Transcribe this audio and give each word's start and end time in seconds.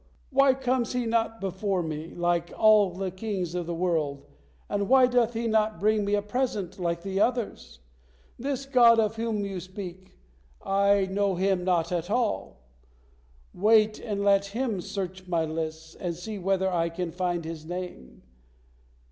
Why 0.31 0.55
comes 0.55 0.93
He 0.93 1.05
not 1.05 1.39
before 1.39 1.83
me, 1.83 2.15
like 2.15 2.51
all 2.57 2.89
the 2.89 3.11
kings 3.11 3.53
of 3.53 3.67
the 3.67 3.75
world, 3.75 4.25
and 4.67 4.89
why 4.89 5.05
doth 5.05 5.35
He 5.35 5.45
not 5.45 5.79
bring 5.79 6.05
me 6.05 6.15
a 6.15 6.23
present 6.23 6.79
like 6.79 7.03
the 7.03 7.19
others? 7.21 7.81
This 8.39 8.65
God 8.65 8.99
of 8.99 9.17
whom 9.17 9.45
you 9.45 9.59
speak, 9.59 10.17
I 10.65 11.05
know 11.05 11.35
Him 11.35 11.63
not 11.63 11.91
at 11.91 12.09
all. 12.09 12.63
Wait 13.53 13.99
and 13.99 14.23
let 14.23 14.55
me 14.55 14.81
search 14.81 15.27
my 15.27 15.45
lists, 15.45 15.93
and 15.93 16.15
see 16.15 16.39
whether 16.39 16.67
I 16.71 16.89
can 16.89 17.11
find 17.11 17.45
His 17.45 17.63
Name.' 17.67 18.23